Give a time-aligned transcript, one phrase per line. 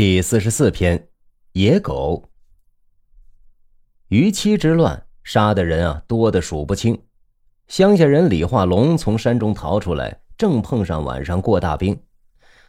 [0.00, 1.08] 第四十四篇，
[1.52, 2.30] 野狗。
[4.08, 6.98] 逾期之乱，杀的人啊多的数不清。
[7.68, 12.02] 乡下人李化龙从山中逃出来，正碰上晚上过大兵，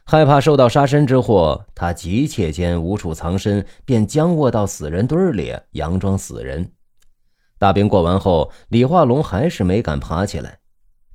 [0.04, 6.74] 害怕受到杀身之祸，他急切间无处藏身，便僵卧到死人堆里，佯装死人。
[7.58, 10.60] 大兵过完后，李化龙还是没敢爬起来。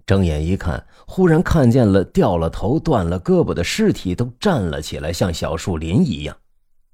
[0.06, 6.36] 睁眼一看，忽然看见了掉了头、断了胳膊的尸体都站了起来，像小树林一样。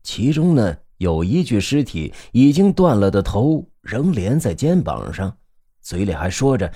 [0.03, 5.37] 其中呢，有一具尸体已经断了的头仍连在肩膀上，
[5.83, 6.73] 嘴里还说着：“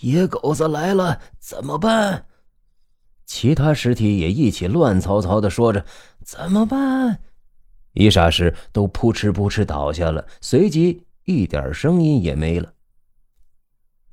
[0.00, 2.24] 野狗子来了，怎么办？”
[3.26, 5.84] 其他尸体也一起乱糟糟的说着
[6.24, 7.18] ：“怎么办？”
[7.92, 12.72] 一霎时都扑哧扑哧倒下了，随即一点声音也没了。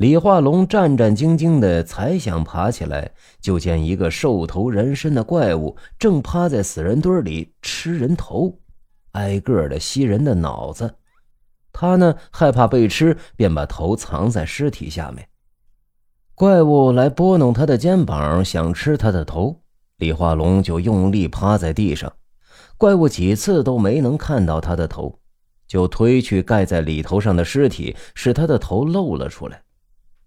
[0.02, 8.58] 李化龙战战兢兢的，才想爬起来，就见一个兽头人身的怪物正趴在死人堆里吃人头，
[9.12, 10.96] 挨个的吸人的脑子。
[11.72, 15.28] 他呢害怕被吃，便把头藏在尸体下面。
[16.34, 19.62] 怪物来拨弄他的肩膀，想吃他的头，
[19.98, 22.12] 李化龙就用力趴在地上。
[22.76, 25.20] 怪物几次都没能看到他的头，
[25.68, 29.62] 就推去盖在里头上的尸体，使他的头露了出来。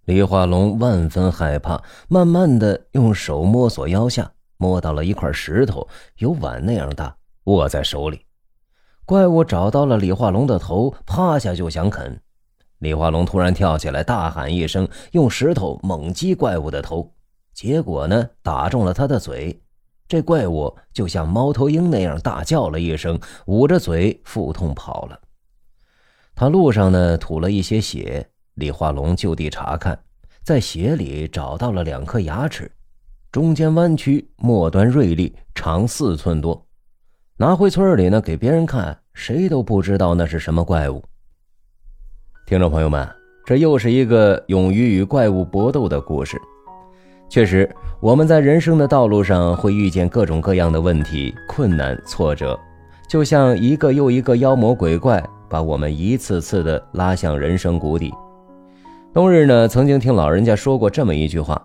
[0.05, 5.88] 李化龙万分害怕，慢慢的用手摸索腰下，摸到了一块石头，
[6.19, 8.20] 有碗那样大，握在手里。
[9.06, 12.20] 怪物找到了李化龙的头，趴下就想啃。
[12.80, 17.11] 李化龙突然跳起来，大喊一声，用石头猛击怪物的头，
[17.55, 19.58] 结果呢，打中了他的嘴。
[20.06, 25.18] 这怪物就像猫头鹰那样大叫了一声，捂着嘴腹痛跑了。
[26.34, 28.28] 他路上呢，吐了一些血。
[28.55, 29.98] 李化龙就地查看，
[30.42, 32.70] 在鞋里找到了两颗牙齿，
[33.33, 36.64] 中间弯曲，末端锐利，长四寸多。
[37.36, 41.02] 拿回村里呢，给别人看，谁都不知道那是什么怪物。
[42.46, 43.08] 听众朋友们，
[43.44, 46.40] 这又是一个勇于与怪物搏斗的故事。
[47.28, 47.68] 确实，
[48.01, 52.57] 我们在人生的道路上会遇见各种各样的问题、困难、挫折，
[53.08, 55.20] 就像一个又一个妖魔鬼怪，
[55.51, 58.14] 把我们一次次的拉向人生谷底。
[59.14, 61.64] 冬日呢，曾经听老人家说过这么一句话：“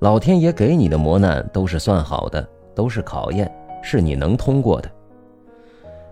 [0.00, 4.90] 老天爷给你的磨难都是算好的，都是考验，是你能通过的。”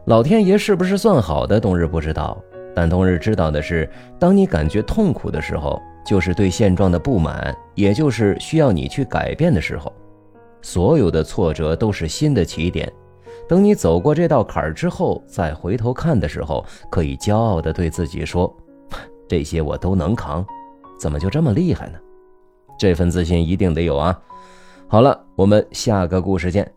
[0.05, 2.37] 老天爷是不是算好的，冬日不知道。
[2.75, 3.89] 但冬日知道的是，
[4.19, 9.91] 当你感觉痛苦的时候，就是对现状的不满，也就是需要你去改变的时候。
[10.61, 12.93] 所有的挫折都是新的起点。
[13.49, 18.55] 等你走过这道坎儿之后，再回头看的时候，可以骄傲地对自己说
[19.27, 20.45] ：“这些我都能扛。”
[20.99, 21.99] 怎么就这么厉害呢？
[22.79, 24.21] 这份自信一定得有啊！
[24.87, 26.76] 好了，我们下个故事见。